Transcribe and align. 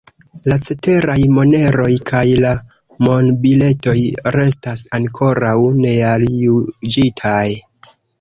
La 0.51 0.55
ceteraj 0.67 1.17
moneroj 1.33 1.89
kaj 2.11 2.23
la 2.43 2.53
monbiletoj 3.07 3.95
restas 4.37 4.81
ankoraŭ 4.99 5.53
nealjuĝitaj. 5.83 7.45